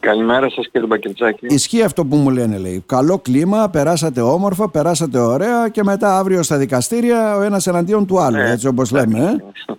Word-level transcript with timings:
Καλημέρα 0.00 0.50
σας 0.50 0.68
κύριε 0.72 0.86
Μπακετζάκη. 0.86 1.46
Ισχύει 1.46 1.82
αυτό 1.82 2.04
που 2.04 2.16
μου 2.16 2.30
λένε 2.30 2.58
λέει. 2.58 2.82
Καλό 2.86 3.18
κλίμα, 3.18 3.68
περάσατε 3.70 4.20
όμορφα, 4.20 4.70
περάσατε 4.70 5.18
ωραία 5.18 5.68
και 5.68 5.82
μετά 5.82 6.18
αύριο 6.18 6.42
στα 6.42 6.56
δικαστήρια 6.58 7.36
ο 7.36 7.40
ένας 7.42 7.66
εναντίον 7.66 8.06
του 8.06 8.20
άλλου, 8.20 8.36
Ε, 8.38 8.50
έτσι 8.50 8.66
όπως 8.66 8.90
λέμε. 8.90 9.18
Ε; 9.66 9.72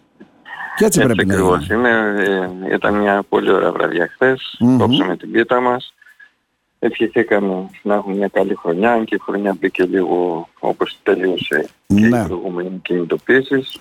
Και 0.76 0.86
έτσι, 0.86 1.04
πρέπει 1.04 1.26
να 1.26 1.34
ακριβώς 1.34 1.68
είναι. 1.70 1.89
είναι. 1.89 2.70
Ε, 2.70 2.73
Ήταν 2.73 2.94
μια 2.96 3.23
πολύ 3.29 3.52
ωραία 3.52 3.71
βραδιά 3.71 4.07
χθες. 4.13 4.55
Μμμ. 4.60 4.78
Κόψαμε 4.78 5.18
την 5.18 5.31
πίτα 5.31 5.60
μας. 5.62 5.94
Ευχηθήκαμε 6.80 7.70
να 7.84 7.94
έχουμε 7.96 8.16
μια 8.16 8.28
καλή 8.28 8.56
χρονιά 8.56 9.04
και 9.06 9.16
η 9.16 9.20
χρονιά 9.26 9.56
μπήκε 9.60 9.84
λίγο 9.84 10.48
όπως 10.60 10.98
τελείωσε 11.04 11.66
και 11.88 11.94
Ναι. 11.94 12.20
οι 12.20 12.26
προηγούμενοι 12.28 12.80
κινητοποίησεις. 12.82 13.78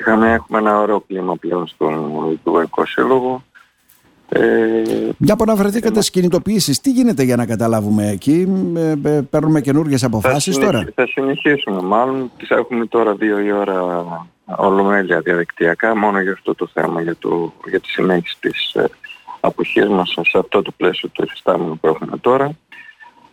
Είχαμε, 0.00 0.32
έχουμε 0.32 0.58
ένα 0.58 0.78
ωραίο 0.80 1.00
κλίμα 1.00 1.36
πλέον 1.36 1.66
στον 1.66 2.12
Υπουργικό 2.32 2.86
Σύλλογο. 2.86 3.42
Ε, 4.28 4.82
Για 5.18 5.36
που 5.36 5.44
αναφερθήκατε 5.48 5.94
στις 5.94 6.10
κινητοποιήσεις, 6.10 6.80
τι 6.80 6.90
γίνεται 6.90 7.22
για 7.22 7.36
να 7.36 7.46
καταλάβουμε 7.46 8.08
εκεί, 8.08 8.48
ε, 8.76 8.94
ε, 9.04 9.20
παίρνουμε 9.30 9.60
καινούργιες 9.60 10.00
θα, 10.00 10.06
αποφάσεις 10.06 10.54
συνεχ- 10.54 10.70
τώρα. 10.72 10.84
θα 10.94 11.06
συνεχίσουμε 11.06 11.82
μάλλον. 11.82 12.30
Τις 12.36 12.50
έχουμε 12.50 12.86
τώρα 12.86 13.14
δύο 13.14 13.38
η 13.40 13.52
ώρα 13.52 14.04
ολομέλεια 14.56 15.20
διαδικτυακά 15.20 15.96
μόνο 15.96 16.20
για 16.20 16.32
αυτό 16.32 16.54
το 16.54 16.68
θέμα, 16.72 17.00
για, 17.02 17.16
το, 17.18 17.52
για 17.68 17.80
τη 17.80 17.88
συνέχιση 17.88 18.36
της 18.40 18.72
ε, 18.74 18.88
αποχής 19.40 19.88
μας 19.88 20.08
σε 20.08 20.38
αυτό 20.38 20.62
το 20.62 20.70
πλαίσιο 20.76 21.08
του 21.08 21.22
εφιστάμενου 21.22 21.78
που 21.78 21.86
έχουμε 21.86 22.16
τώρα. 22.18 22.50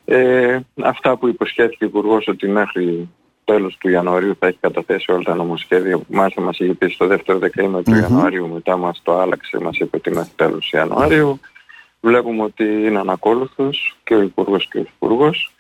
Ε, 0.05 0.59
αυτά 0.83 1.17
που 1.17 1.27
υποσχέθηκε 1.27 1.83
ο 1.83 1.88
Υπουργός 1.88 2.27
ότι 2.27 2.47
μέχρι 2.47 3.09
τέλος 3.44 3.77
του 3.80 3.90
Ιανουαρίου 3.90 4.36
θα 4.40 4.48
έχει 4.48 4.58
καταθέσει 4.62 5.12
όλα 5.12 5.23
τα 5.23 5.36
νομοσχέδια 5.36 5.98
που 5.98 6.05
μάλιστα 6.09 6.41
μας 6.41 6.59
είχε 6.59 6.73
πει 6.73 6.88
στο 6.90 7.08
δεύτερο 7.08 7.38
δεκαήμερο 7.40 7.84
του 7.84 7.91
Μμμ. 7.91 8.00
Ιανουαρίου 8.00 8.48
μετά 8.48 8.77
μας 8.77 9.02
το 9.04 9.20
άλλαξε, 9.20 9.59
μας 9.59 9.77
είπε 9.77 9.95
ότι 9.98 10.09
μέχρι 10.12 10.31
τέλος 10.36 10.72
Ιανουαρίου. 10.72 11.40
Βλέπουμε 12.02 12.44
ότι 12.44 12.64
είναι 12.64 13.00
ανακόλουθος 13.00 13.98
και 14.04 14.16
ο 14.16 14.22
Υπουργός 14.22 14.67
και 14.67 14.77
ο 14.77 14.81
Υπουργός. 14.95 15.52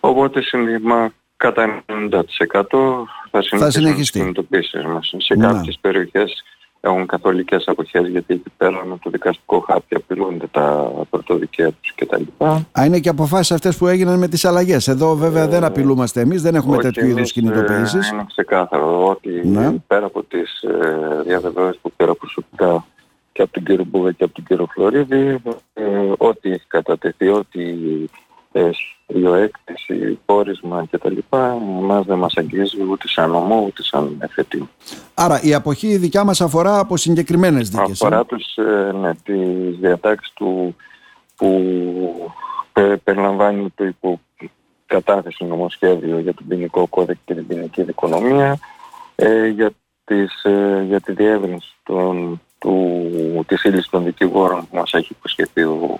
Οπότε 0.00 0.42
συνήθιμα 0.42 1.12
κατά 1.36 1.84
90% 1.86 3.06
θα 3.30 3.42
συνεχίσουμε 3.42 3.64
τις 3.66 3.74
συνεχιστεί. 3.74 4.18
κινητοποίησεις 4.18 4.84
μας. 4.84 5.14
Σε 5.16 5.34
Ναι. 5.34 5.46
κάποιες 5.46 5.78
περιοχές 5.80 6.42
έχουν 6.80 7.06
καθολικές 7.06 7.64
αποχές 7.66 8.08
γιατί 8.08 8.34
εκεί 8.34 8.50
πέρα 8.56 8.84
με 8.84 8.98
το 9.02 9.10
δικαστικό 9.10 9.58
χάπι 9.60 9.94
απειλούνται 9.94 10.46
τα 10.50 10.90
πρωτοδικαία 11.10 11.70
τους 11.80 11.94
κτλ. 11.94 12.22
Α, 12.72 12.84
είναι 12.86 12.98
και 12.98 13.08
αποφάσεις 13.08 13.52
αυτές 13.52 13.76
που 13.76 13.86
έγιναν 13.86 14.18
με 14.18 14.28
τις 14.28 14.44
αλλαγές. 14.44 14.88
Εδώ 14.88 15.14
βέβαια 15.14 15.48
δεν 15.48 15.64
απειλούμαστε 15.64 16.20
εμείς, 16.20 16.42
δεν 16.42 16.54
έχουμε 16.54 16.72
Όχι, 16.76 16.82
τέτοιου 16.82 17.04
είδους 17.04 17.16
εμείς, 17.16 17.32
κινητοποιήσεις. 17.32 18.10
ε, 18.10 18.14
Είναι 18.14 18.24
ξεκάθαρο 18.28 19.08
ότι 19.08 19.40
Ναι. 19.48 19.72
πέρα 19.86 20.06
από 20.06 20.22
τις 20.22 20.60
ε, 20.62 21.22
διαβεβαιώσεις 21.26 21.80
που 21.82 21.92
πήρα 21.96 22.14
προσωπικά 22.14 22.84
και 23.32 23.42
από 23.42 23.52
τον 23.52 23.62
κύριο 23.64 23.84
Μπούγα 23.88 24.10
και 24.12 24.24
από 24.24 24.34
τον 24.34 24.44
κύριο 24.44 24.66
Φλωρίδη, 24.74 25.38
ε, 25.74 25.84
ό,τι 26.18 26.50
έχει 26.50 26.66
κατατεθεί, 26.66 27.28
ό,τι 27.28 27.60
ε, 28.58 28.70
σχέδιο 28.72 29.34
έκθεση, 29.34 30.18
πόρισμα 30.24 30.86
κτλ. 30.90 31.16
Εμάς 31.80 32.06
δεν 32.06 32.18
μας 32.18 32.34
αγγίζει 32.36 32.82
ούτε 32.90 33.08
σαν 33.08 33.30
νομό 33.30 33.62
ούτε 33.66 33.82
σαν 33.82 34.16
εφετή. 34.20 34.68
Άρα 35.14 35.40
η 35.42 35.54
αποχή 35.54 35.96
δικιά 35.96 36.24
μας 36.24 36.40
αφορά 36.40 36.78
από 36.78 36.96
συγκεκριμένες 36.96 37.68
δίκες. 37.68 37.88
ε; 38.00 38.06
Αφορά 38.06 38.24
τους, 38.24 38.56
ε, 38.56 38.92
ναι, 39.00 39.14
τις 39.14 39.76
διατάξεις 39.80 40.32
του 40.34 40.76
που 41.36 41.62
πε- 42.72 42.96
περιλαμβάνει 42.96 43.68
το 43.74 43.84
υπό 43.84 44.20
κατάθεση 44.86 45.44
νομοσχέδιο 45.44 46.18
για 46.18 46.34
τον 46.34 46.46
ποινικό 46.46 46.86
κώδικα 46.86 47.20
και 47.24 47.34
την 47.34 47.46
ποινική 47.46 47.82
δικονομία, 47.82 48.58
ε, 49.14 49.46
για, 49.46 49.70
τις, 50.04 50.42
ε, 50.44 50.84
για 50.88 51.00
τη 51.00 51.12
διεύρυνση 51.12 51.74
των, 51.82 52.40
του, 52.58 53.44
της 53.46 53.62
ύλης 53.64 53.88
των 53.88 54.04
δικηγόρων 54.04 54.60
που 54.70 54.76
μας 54.76 54.92
έχει 54.92 55.08
υποσχεθεί 55.18 55.62
ο, 55.62 55.98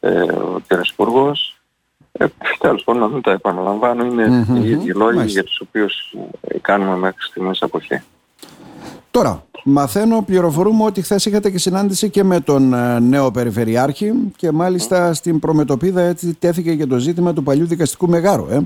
ε, 0.00 0.20
ο 0.20 0.60
κ. 0.66 0.86
Υπουργός. 0.92 1.57
Ε, 2.18 2.26
τέλος 2.58 2.84
πάντων, 2.84 3.00
να 3.00 3.08
μην 3.08 3.22
τα 3.22 3.30
επαναλαμβάνω, 3.30 4.04
είναι 4.04 4.26
Μμμ, 4.28 4.56
οι 4.56 4.68
ίδιοι 4.68 4.92
λόγοι 4.92 5.16
μάλιστα. 5.16 5.24
για 5.24 5.44
τους 5.44 5.60
οποίους 5.60 6.14
ε, 6.40 6.58
κάνουμε 6.60 6.96
μέχρι 6.96 7.22
στιγμής 7.22 7.62
αποχή. 7.62 8.02
Τώρα, 9.10 9.44
μαθαίνω, 9.64 10.22
πληροφορούμε 10.26 10.84
ότι 10.84 11.02
χθες 11.02 11.26
είχατε 11.26 11.50
και 11.50 11.58
συνάντηση 11.58 12.10
και 12.10 12.24
με 12.24 12.40
τον 12.40 12.72
ε, 12.74 12.98
νέο 13.00 13.30
Περιφερειάρχη 13.30 14.12
και 14.36 14.50
μάλιστα 14.52 15.14
στην 15.14 15.38
Προμετωπίδα 15.38 16.00
έτσι 16.00 16.34
τέθηκε 16.34 16.74
και 16.74 16.86
το 16.86 16.98
ζήτημα 16.98 17.32
του 17.32 17.42
παλιού 17.42 17.66
δικαστικού 17.66 18.08
μεγάρου. 18.08 18.46
Ε, 18.50 18.60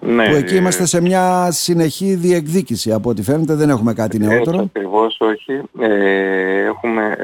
Ναι, 0.00 0.28
που 0.28 0.34
εκεί 0.34 0.54
ε, 0.54 0.56
είμαστε 0.56 0.86
σε 0.86 1.00
μια 1.00 1.48
συνεχή 1.50 2.14
διεκδίκηση. 2.14 2.92
Από 2.92 3.10
ό,τι 3.10 3.22
φαίνεται 3.22 3.54
δεν 3.54 3.70
έχουμε 3.70 3.92
κάτι 3.92 4.16
Έτσι 4.16 4.28
νεότερο. 4.28 4.58
ακριβώς 4.58 5.16
όχι. 5.20 5.62
Ε, 5.80 6.64
έχουμε, 6.64 7.16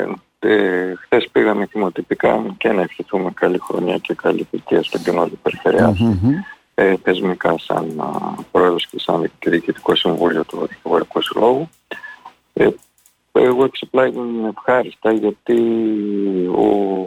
ε, 0.45 0.95
χθες 1.01 1.29
πήγαμε 1.33 1.67
θυμοτυπικά 1.67 2.55
και 2.59 2.73
να 2.73 2.83
ευχηθούμε 2.83 3.31
καλή 3.35 3.59
χρονιά 3.59 3.99
και 3.99 4.15
καλή 4.15 4.41
επιτυχία 4.41 4.83
στον 4.83 5.03
καινούριο 5.03 5.39
Περιφερειάρχη. 5.43 6.05
Μμμ. 6.05 6.35
Ε, 6.75 6.97
θεσμικά 7.03 7.55
σαν 7.59 8.01
α, 8.01 8.43
πρόεδρος 8.51 8.87
και 8.87 8.99
σαν 8.99 9.31
διοικητικό 9.45 9.95
συμβούλιο 9.95 10.45
του 10.45 10.67
Δικηγορικού 10.69 11.23
Συλλόγου. 11.23 11.69
Ε, 12.53 12.69
εγώ 13.33 13.65
εξεπλάγει 13.65 14.19
ευχάριστα 14.57 15.13
γιατί 15.13 15.59
ο 16.57 17.07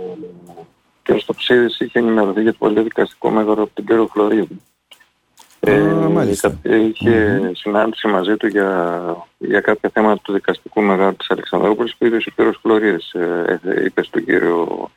κ. 1.03 1.19
Στοψίδης 1.19 1.79
είχε 1.79 1.99
ενημερωθεί 1.99 2.41
για 2.41 2.51
το 2.51 2.57
πολυδικαστικό 2.57 3.29
μέγαρο 3.29 3.63
από 3.63 3.71
τον 3.73 3.85
κ. 3.85 4.09
Φλωρίδη. 4.11 4.61
Α, 5.71 6.09
μάλιστα. 6.09 6.57
κα- 6.61 6.75
είχε 6.75 7.51
συνάντηση 7.55 8.07
μαζί 8.07 8.37
του 8.37 8.47
για, 8.47 9.01
για 9.37 9.59
κάποια 9.61 9.89
θέματα 9.93 10.21
του 10.21 10.33
δικαστικού 10.33 10.81
μεγάρου 10.81 11.15
της 11.15 11.29
Αλεξανδρούπολης 11.29 11.95
που 11.95 12.05
είδε 12.05 12.15
ο 12.15 12.19
κ. 12.51 12.55
Φλωρίδης 12.61 13.11
ε, 13.13 13.59
ε, 13.63 13.83
είπε 13.85 14.03
στον 14.03 14.23
κύριο 14.25 14.89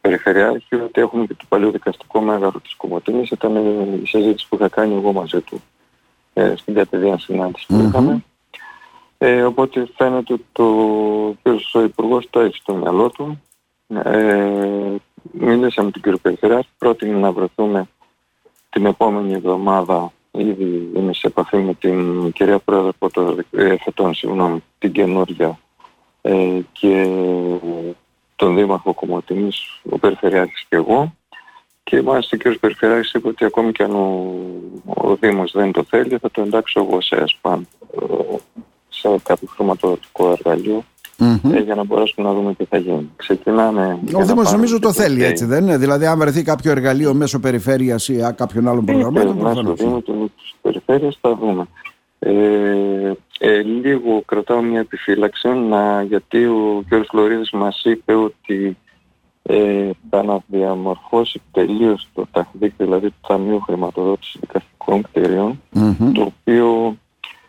Περιφερειάρχη 0.00 0.74
ότι 0.74 1.00
έχουμε 1.00 1.26
και 1.26 1.34
το 1.34 1.44
παλιό 1.48 1.70
δικαστικό 1.70 2.20
μέγαρο 2.20 2.60
της 2.60 2.74
Κομωτίνης. 2.76 3.30
Ήταν 3.30 3.56
ε, 3.56 3.60
η 4.02 4.06
συζήτηση 4.06 4.46
που 4.48 4.54
είχα 4.56 4.68
κάνει 4.68 4.94
εγώ 4.94 5.12
μαζί 5.12 5.40
του 5.40 5.62
ε, 6.32 6.52
στην 6.56 6.74
κατηδίαν 6.74 7.18
συνάντηση 7.18 7.66
που 7.66 7.74
Μμμ. 7.74 7.86
είχαμε. 7.88 8.24
Ε, 9.18 9.42
οπότε 9.42 9.86
φαίνεται 9.96 10.32
ότι 10.32 10.44
το 10.52 10.64
κύριος 11.42 11.74
ο 11.74 11.82
Υπουργός 11.82 12.26
το 12.30 12.40
έχει 12.40 12.56
στο 12.56 12.74
μυαλό 12.74 13.10
του. 13.10 13.42
Ε, 14.04 14.94
μιλήσαμε 15.32 15.86
με 15.86 15.90
τον 15.92 16.02
κύριο 16.02 16.18
Περιφερειάρχη, 16.22 16.68
πρότεινε 16.78 17.18
να 17.18 17.32
βρεθούμε 17.32 17.86
την 18.70 18.86
επόμενη 18.86 19.32
εβδομάδα 19.32 20.12
ήδη 20.38 20.90
είμαι 20.94 21.12
σε 21.12 21.26
επαφή 21.26 21.56
με 21.56 21.74
την 21.74 22.32
κυρία 22.32 22.58
Πρόεδρο 22.58 22.88
από 22.88 23.10
το 23.10 23.38
ε, 23.50 23.76
φετών, 23.76 24.14
συγγνώμη, 24.14 24.62
την 24.78 24.92
καινούργια 24.92 25.58
ε, 26.22 26.60
και 26.72 27.08
τον 28.36 28.56
Δήμαρχο 28.56 28.94
Κομωτινής, 28.94 29.80
ο 29.90 29.98
Περιφερειάρχης 29.98 30.64
και 30.68 30.76
εγώ. 30.76 31.14
Και 31.82 32.02
μάλιστα 32.02 32.36
ο 32.36 32.38
κύριος 32.38 32.60
Περιφερειάρχης 32.60 33.12
είπε 33.12 33.28
ότι 33.28 33.44
ακόμη 33.44 33.72
και 33.72 33.82
αν 33.82 33.94
ο, 33.94 34.34
ο 34.84 35.16
Δήμος 35.16 35.52
δεν 35.52 35.72
το 35.72 35.84
θέλει 35.84 36.18
θα 36.18 36.30
το 36.30 36.42
εντάξω 36.42 36.80
εγώ 36.80 37.00
σε 37.00 37.16
ΕΣΠΑΝ 37.16 37.68
ε, 38.00 38.36
σε 38.88 39.08
κάποιο 39.22 39.48
χρηματοδοτικό 39.48 40.30
εργαλείο 40.30 40.84
Μμμ. 41.18 41.54
ε, 41.54 41.60
για 41.60 41.74
να 41.74 41.84
μπορέσουμε 41.84 42.28
να 42.28 42.34
δούμε 42.34 42.54
τι 42.54 42.64
θα 42.64 42.76
γίνει. 42.76 43.10
Ξεκινάμε... 43.16 43.98
για 44.02 44.16
Ο 44.16 44.20
να 44.20 44.26
Δήμος 44.26 44.44
πάρουμε 44.44 44.52
νομίζω 44.52 44.78
το 44.78 44.88
και 44.88 44.94
θέλει 44.94 45.20
ok. 45.20 45.24
έτσι 45.24 45.44
δεν 45.44 45.62
είναι; 45.62 45.76
Δηλαδή 45.76 46.06
αν 46.06 46.18
βρεθεί 46.18 46.42
κάποιο 46.42 46.70
εργαλείο 46.70 47.14
μέσω 47.14 47.38
περιφέρειας 47.38 48.08
ή 48.08 48.22
α, 48.22 48.32
κάποιων 48.32 48.68
άλλων 48.68 48.84
προγραμμάτων 48.84 49.36
Μέσω 49.36 49.44
προφανώς. 49.44 49.78
Δήμου 49.80 50.02
και 50.02 50.12
με 50.12 50.28
τις 50.36 50.54
περιφέρειες 50.62 51.18
θα 51.20 51.34
δούμε. 51.34 51.66
Ε, 52.18 53.12
ε, 53.38 53.62
λίγο 53.62 54.22
κρατάω 54.26 54.62
μια 54.62 54.80
επιφύλαξη 54.80 55.48
να, 55.48 56.02
γιατί 56.02 56.44
ο 56.44 56.84
κ. 56.88 57.04
Φλωρίδης 57.08 57.50
μας 57.50 57.82
είπε 57.84 58.14
ότι 58.14 58.76
ε, 59.42 59.90
θα 60.10 60.18
αναδιαμορφώσει 60.18 61.42
τελείως 61.52 62.08
το 62.14 62.26
ταχδίκ, 62.32 62.72
δηλαδή 62.76 63.06
το 63.06 63.28
Ταμείο 63.28 63.58
Χρηματοδότησης 63.58 64.36
Δικαστικών 64.40 65.02
Κτηρίων, 65.02 65.60
Μμμ. 65.70 66.12
το 66.12 66.22
οποίο 66.22 66.96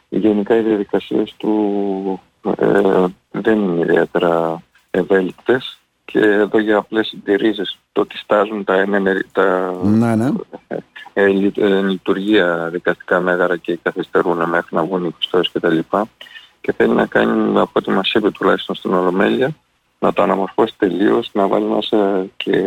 γενικά 0.09 0.57
οι 0.57 0.61
διαδικασίες 0.61 1.33
του 1.37 2.21
ε, 2.57 3.05
δεν 3.41 3.59
είναι 3.59 3.81
ιδιαίτερα 3.81 4.61
ευέλικτες 4.91 5.77
και 6.05 6.19
εδώ 6.19 6.59
για 6.59 6.77
απλές 6.77 7.07
συντηρήσεις 7.07 7.77
το 7.91 8.01
ότι 8.01 8.17
στάζουν 8.17 8.63
τα, 8.63 8.73
ενενε- 8.73 9.25
τα 9.31 9.75
Ναι, 9.83 10.15
ναι. 10.15 10.29
ε, 11.13 11.27
λει- 11.27 11.57
ε, 11.57 11.81
λειτουργία 11.81 12.69
δικαστικά 12.71 13.19
μέγαρα 13.19 13.57
και 13.57 13.79
καθυστερούν 13.81 14.49
μέχρι 14.49 14.75
να 14.75 14.83
βγουν 14.83 15.05
οι 15.05 15.09
πιστώσεις 15.09 15.51
κτλ. 15.51 15.79
Και 16.61 16.73
θέλει 16.73 16.93
να 16.93 17.05
κάνει, 17.05 17.59
από 17.59 17.71
ό,τι 17.73 17.89
μας 17.91 18.11
είπε 18.13 18.31
τουλάχιστον 18.31 18.75
στην 18.75 18.93
Ολομέλεια, 18.93 19.55
να 19.99 20.13
το 20.13 20.23
αναμορφώσει 20.23 20.73
τελείως, 20.77 21.29
να 21.33 21.47
βάλει 21.47 21.65
μέσα 21.65 22.25
και 22.37 22.57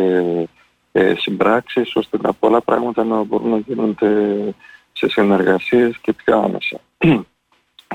ε, 0.91 1.13
συμπράξεις, 1.17 1.95
ώστε 1.95 2.17
να 2.21 2.33
πολλά 2.33 2.61
πράγματα 2.61 3.03
να 3.03 3.23
μπορούν 3.23 3.49
να 3.49 3.57
γίνονται 3.57 4.09
σε 4.93 5.09
συνεργασίες 5.09 5.97
και 6.01 6.13
πιο 6.13 6.37
άμεσα. 6.37 6.79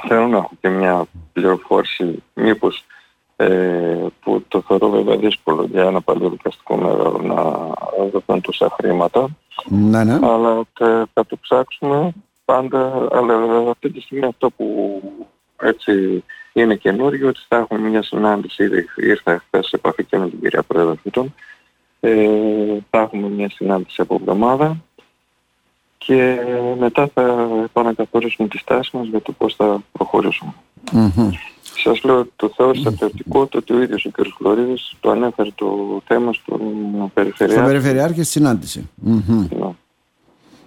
Θέλω 0.03 0.27
να 0.27 0.37
έχω 0.37 0.51
και 0.61 0.69
μια 0.69 1.07
πληροφόρηση, 1.33 2.23
μήπως 2.35 2.85
ε, 3.37 4.07
που 4.21 4.45
το 4.49 4.61
θεωρώ 4.61 4.91
βέβαια 4.91 5.17
δύσκολο 5.17 5.65
για 5.65 5.83
ένα 5.83 6.01
παλιό 6.01 6.29
δικαστικό 6.29 6.77
μέγαρο 6.77 7.21
να 7.23 7.43
δοθούν 8.11 8.41
τόσα 8.41 8.71
χρήματα. 8.81 9.29
Ναι, 9.69 10.05
ναι. 10.05 10.19
αλλά 10.23 10.63
θα, 10.73 11.09
θα 11.13 11.27
το 11.27 11.37
ψάξουμε 11.41 12.13
πάντα, 12.45 13.09
αλλά 13.13 13.71
αυτή 13.71 13.91
τη 13.91 14.01
στιγμή 14.01 14.27
αυτό 14.27 14.51
που 14.51 15.01
έτσι 15.61 16.25
είναι 16.53 16.75
καινούργιο 16.75 17.29
ότι 17.29 17.41
θα 17.49 17.57
έχουμε 17.57 17.89
μια 17.89 18.03
συνάντηση, 18.03 18.63
ήδη 18.63 18.85
ήρθα 18.97 19.39
χθες 19.47 19.67
σε 19.67 19.77
επαφή 19.77 20.05
και 20.05 20.19
με 20.19 20.29
την 20.29 20.41
κυρία 20.41 20.63
Πρόεδρο 20.63 20.95
Φυτών, 21.03 21.35
Ε, 22.01 22.29
θα 22.91 23.01
έχουμε 23.01 23.29
μια 23.29 23.51
συνάντηση 23.51 24.01
από 24.01 24.15
εβδομάδα 24.15 24.77
και 26.07 26.39
μετά 26.79 27.09
θα 27.15 27.49
επανακαθορίσουμε 27.65 28.49
τη 28.49 28.59
στάση 28.59 28.97
μας 28.97 29.07
για 29.07 29.21
το 29.21 29.33
πώς 29.33 29.55
θα 29.55 29.83
προχωρήσουμε. 29.93 30.53
Μμμ. 30.93 31.31
Σας 31.83 32.03
λέω 32.05 32.27
το 32.37 32.53
θεώρησα 32.57 32.91
θετικό 32.91 33.47
το 33.47 33.59
ότι 33.59 33.73
ο 33.73 33.83
ίδιος 33.83 34.05
ο 34.05 34.11
κ. 34.11 34.27
Φλωρίδης 34.39 34.95
το 35.01 35.11
ανέφερε 35.11 35.49
το 35.55 36.01
θέμα 36.07 36.33
στον 36.33 36.61
Στον 36.95 37.11
Περιφερειάρχη. 37.15 37.65
Περιφερειάρχη 37.67 38.23
στη 38.23 38.33
συνάντηση. 38.33 38.91
Μμμ. 38.95 39.47
Ναι. 39.59 39.69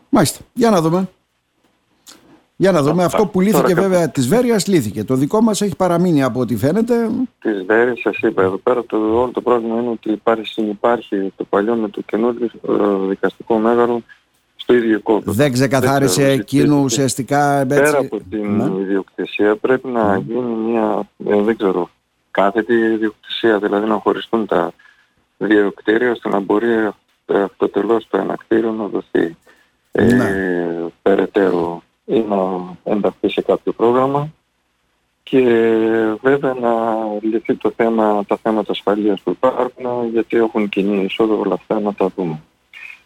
Μάλιστα. 0.10 0.40
Για 0.54 0.70
να 0.70 0.82
δούμε. 0.82 1.10
Για 2.56 2.72
να 2.72 2.82
δούμε. 2.82 3.04
Α, 3.04 3.06
Αυτό 3.06 3.22
α, 3.22 3.28
που 3.28 3.40
λύθηκε 3.42 3.62
τώρα 3.62 3.74
κα- 3.74 3.82
βέβαια 3.82 4.10
της 4.10 4.28
Βέρειας 4.28 4.68
λύθηκε. 4.68 5.04
Το 5.04 5.16
δικό 5.16 5.42
μας 5.42 5.62
έχει 5.62 5.76
παραμείνει 5.76 6.24
από 6.24 6.40
ό,τι 6.40 6.58
φαίνεται. 6.58 7.10
Της 7.40 7.64
ΔΕΡΗ 7.66 8.00
σας 8.02 8.18
είπα 8.22 8.42
εδώ 8.44 8.58
πέρα 8.58 8.84
το, 8.86 8.98
όλο 8.98 9.32
το 9.34 9.42
πρόβλημα 9.42 9.80
είναι 9.80 9.90
ότι 9.90 10.12
υπάρχει, 10.12 10.46
συνυπάρχει 10.54 11.34
το 11.36 11.44
παλιό 11.44 11.76
με 11.76 11.90
το 11.90 12.02
καινούργιο 12.02 12.50
ε, 12.70 13.08
δικαστικό 13.08 13.58
μέγαρο 13.58 14.02
στο 14.70 14.78
ίδιο 14.78 15.00
κόμπο. 15.02 15.32
Δεν 15.32 15.52
ξεκαθάρισε 15.52 16.22
ξέρω, 16.22 16.32
εκείνου 16.32 16.60
συζητήθηκε. 16.62 16.84
ουσιαστικά. 16.84 17.60
έτσι. 17.60 17.76
Πέρα 17.76 17.98
από 17.98 18.20
την 18.30 18.56
Ναι. 18.56 18.82
ιδιοκτησία 18.82 19.56
πρέπει 19.56 19.88
να 19.88 20.18
γίνει 20.18 20.54
μια, 20.72 21.10
ε, 21.28 21.42
δεν 21.42 21.58
ξέρω, 21.58 21.90
κάθετη 22.32 22.74
ιδιοκτησία, 22.74 23.60
δηλαδή 23.60 23.88
να 23.88 23.96
χωριστούν 23.96 24.46
τα 24.46 24.72
δύο 25.38 25.72
κτίρια 25.72 26.12
ώστε 26.12 26.30
να 26.30 26.40
μπορεί 26.40 26.68
ε, 27.26 27.42
αυτοτελώς 27.42 28.08
το 28.10 28.18
ένα 28.18 28.36
κτίριο 28.36 28.72
να 28.72 28.86
δοθεί 28.86 29.36
ε, 29.92 30.04
Ναι. 30.14 30.30
περαιτέρω 31.02 31.84
ή 32.06 32.20
να 32.30 32.38
ενταχθεί 32.84 33.30
σε 33.30 33.42
κάποιο 33.42 33.72
πρόγραμμα 33.72 34.30
και 35.24 35.40
βέβαια 36.22 36.54
να 36.54 36.72
λυθεί 37.22 37.56
το 37.56 37.72
θέμα, 37.76 38.26
τα 38.28 38.38
θέματα 38.42 38.72
ασφαλείας 38.72 39.22
που 39.22 39.30
υπάρχουν 39.30 40.10
γιατί 40.12 40.38
έχουν 40.38 40.70
κοινή 40.70 41.04
εισόδο 41.04 41.40
όλα 41.40 41.54
αυτά 41.54 41.80
να 41.80 41.94
τα 41.94 42.10
δούμε. 42.16 42.40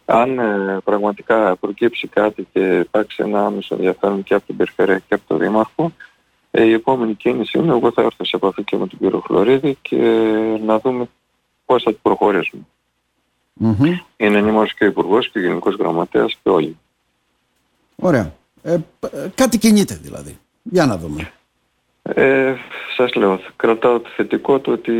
Αν 0.05 0.39
ε, 0.39 0.77
πραγματικά 0.83 1.55
προκύψει 1.55 2.07
κάτι 2.07 2.47
και 2.53 2.59
υπάρξει 2.79 3.23
ένα 3.25 3.45
άμεσο 3.45 3.75
ενδιαφέρον 3.75 4.23
και 4.23 4.33
από 4.33 4.45
την 4.45 4.55
Περιφέρεια 4.55 4.99
και 4.99 5.13
από 5.13 5.23
τον 5.27 5.37
Δήμαρχο, 5.37 5.91
ε, 6.51 6.63
η 6.63 6.73
επόμενη 6.73 7.13
κίνηση 7.13 7.57
είναι 7.57 7.71
εγώ 7.71 7.91
θα 7.91 8.01
έρθω 8.01 8.25
σε 8.25 8.35
επαφή 8.35 8.63
και 8.63 8.77
με 8.77 8.87
τον 8.87 8.99
κύριο 8.99 9.19
Χλωρίδη 9.19 9.77
και 9.81 9.97
να 10.65 10.79
δούμε 10.79 11.09
πώς 11.65 11.83
θα 11.83 11.93
προχωρήσουμε. 12.01 12.63
Μμμ. 13.53 13.83
Είναι 14.17 14.37
ενήμερος 14.37 14.73
και 14.73 14.83
ο 14.83 14.87
Υπουργός 14.87 15.29
και 15.29 15.39
ο 15.39 15.41
Γενικός 15.41 15.75
Γραμματέας 15.75 16.37
και 16.43 16.49
όλοι. 16.49 16.77
Ωραία. 17.95 18.33
Ε, 18.63 18.77
π- 18.99 19.13
ε, 19.13 19.31
κάτι 19.35 19.57
κινείται 19.57 19.95
δηλαδή. 19.95 20.37
Για 20.63 20.85
να 20.85 20.97
δούμε. 20.97 21.31
Ε, 22.03 22.53
σας 22.97 23.13
λέω, 23.13 23.39
κρατάω 23.55 23.99
το 23.99 24.09
θετικό 24.15 24.59
το 24.59 24.71
ότι 24.71 24.93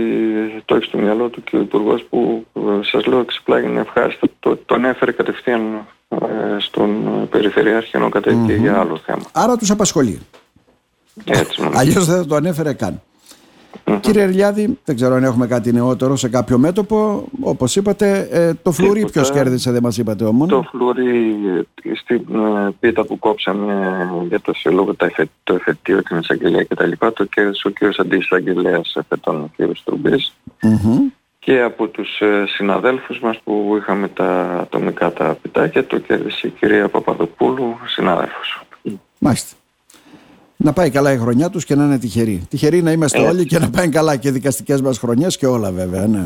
το 0.65 0.75
έχεις 0.75 0.87
στο 0.87 0.97
μυαλό 0.97 1.29
του 1.29 1.43
και 1.43 1.55
ο 1.55 1.59
Υπουργός 1.59 2.03
που 2.03 2.45
ε, 2.53 2.59
σας 2.83 3.05
λέω 3.05 3.19
εξεπλάγει 3.19 3.67
είναι 3.67 3.79
ευχάριστο. 3.79 4.27
Το, 4.39 4.55
τον 4.55 4.85
έφερε 4.85 5.11
κατευθείαν 5.11 5.87
ε, 6.09 6.17
στον 6.59 7.07
ε, 7.07 7.25
Περιφερειάρχη 7.25 7.91
ενώ 7.93 8.09
κατέβηκε 8.09 8.53
για 8.53 8.79
άλλο 8.79 8.97
θέμα. 8.97 9.23
Άρα 9.31 9.57
τους 9.57 9.71
απασχολεί. 9.71 10.19
Έτσι 11.25 11.61
νομίζω. 11.61 11.79
Αλλιώς 11.79 12.05
δεν 12.05 12.17
θα 12.17 12.25
το 12.25 12.35
ανέφερε 12.35 12.73
καν. 12.73 13.01
Κύριε 13.99 14.23
Ερλιάδη, 14.23 14.79
δεν 14.85 14.95
ξέρω 14.95 15.15
αν 15.15 15.23
έχουμε 15.23 15.47
κάτι 15.47 15.71
νεότερο 15.73 16.15
σε 16.15 16.29
κάποιο 16.29 16.57
μέτωπο. 16.57 17.25
Όπως 17.41 17.75
είπατε, 17.75 18.27
ε, 18.31 18.53
το 18.53 18.71
φλουρί 18.71 18.93
Τίποτα. 18.93 19.11
ποιος 19.11 19.31
κέρδισε 19.31 19.71
δεν 19.71 19.81
μας 19.83 19.97
είπατε 19.97 20.23
όμως. 20.23 20.47
Το 20.49 20.63
φλουρί 20.71 21.35
ε, 21.83 21.91
στην 21.95 22.21
ε, 22.35 22.71
πίτα 22.79 23.05
που 23.05 23.19
κόψαμε 23.19 24.07
για 24.27 24.39
το 24.41 24.53
συλλόγο 24.53 24.93
τα 24.95 25.05
εφε- 25.05 25.29
το 25.43 25.53
εφετείο, 25.53 26.03
την 26.03 26.17
εισαγγελία 26.17 26.63
κτλ. 26.63 26.91
Το 27.13 27.23
κέρδισε 27.25 27.67
ο 27.67 27.69
κύριος 27.71 27.99
αντισαγγελέας 27.99 28.95
εφετών, 28.95 29.35
ο 29.35 29.49
κύριος 29.55 29.83
Τρουμπής. 29.85 30.33
Μμμ. 30.61 30.97
Και 31.39 31.61
από 31.61 31.87
τους 31.87 32.19
ε, 32.19 32.43
συναδέλφους 32.47 33.19
μας 33.19 33.39
που 33.43 33.75
είχαμε 33.81 34.07
τα 34.07 34.57
ατομικά 34.61 35.13
τα 35.13 35.37
πιτάκια, 35.41 35.85
το 35.87 35.97
κέρδισε 35.99 36.47
η 36.47 36.49
κυρία 36.49 36.87
Παπαδοπούλου, 36.89 37.75
συνάδελφος. 37.85 38.61
Μάλιστα. 39.19 39.55
Να 40.63 40.73
πάει 40.73 40.89
καλά 40.89 41.11
η 41.13 41.17
χρονιά 41.17 41.49
τους 41.49 41.65
και 41.65 41.75
να 41.75 41.83
είναι 41.83 41.97
τυχεροί. 41.99 42.45
Τυχεροί 42.49 42.81
να 42.81 42.91
είμαστε 42.91 43.17
Έτσι. 43.19 43.29
όλοι 43.29 43.45
και 43.45 43.59
να 43.59 43.69
πάνε 43.69 43.87
καλά 43.87 44.15
και 44.15 44.27
οι 44.27 44.31
δικαστικές 44.31 44.81
μας 44.81 44.97
χρονιές 44.97 45.37
και 45.37 45.45
όλα 45.47 45.71
βέβαια. 45.71 46.07
Ναι. 46.07 46.17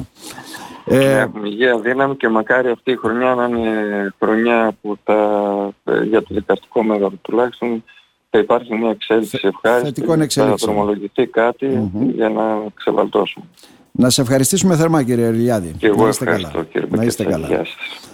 Να 0.85 0.95
Ε, 0.95 1.19
έχουμε 1.19 1.47
υγεία, 1.47 1.79
δύναμη 1.79 2.15
και 2.15 2.27
μακάρι 2.27 2.69
αυτή 2.69 2.91
η 2.91 2.95
χρονιά 2.95 3.33
να 3.35 3.45
είναι 3.45 3.69
χρονιά 4.19 4.71
που 4.81 4.97
θα, 5.03 5.13
ε, 5.83 6.03
για 6.03 6.21
το 6.21 6.27
δικαστικό 6.29 6.83
μέγαρο 6.83 7.13
τουλάχιστον 7.21 7.83
θα 8.29 8.39
υπάρχει 8.39 8.75
μια 8.75 8.89
εξέλιξη 8.89 9.37
Θε- 9.37 9.43
ευχάριστη, 9.53 9.85
θετικών 9.87 10.17
θα 10.17 10.23
εξέλιξεων. 10.23 10.73
δρομολογηθεί 10.75 11.25
κάτι 11.27 11.91
για 12.15 12.29
να 12.29 12.43
ξεβαλτώσουμε. 12.75 13.45
να 13.91 14.09
σε 14.09 14.21
ευχαριστήσουμε 14.21 14.75
θερμά 14.75 15.03
κύριε 15.03 15.25
Ερλιάδη. 15.25 15.73
Και 15.77 15.87
εγώ 15.87 16.03
να 16.03 16.09
είστε 16.09 16.23
ευχαριστώ 16.23 16.51
καλά. 16.51 16.63
κύριε 16.71 16.87
Να 16.91 17.03
είστε 17.03 17.23
Μπεκετσάκη. 17.23 17.31
καλά. 17.31 17.47
Γεια 17.47 17.65
σας. 17.65 18.09